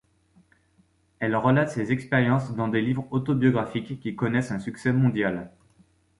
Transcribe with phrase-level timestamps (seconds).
[1.19, 5.51] Elle relate ses expériences dans des livres autobiographiques qui connaissent un succès mondial.